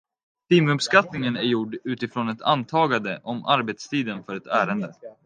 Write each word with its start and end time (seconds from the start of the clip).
Timuppskattningen 0.49 1.37
är 1.37 1.41
gjord 1.41 1.77
utifrån 1.83 2.29
ett 2.29 2.41
antagande 2.41 3.19
om 3.23 3.45
arbetstiden 3.45 4.23
för 4.23 4.35
ett 4.35 4.47
ärende. 4.47 4.93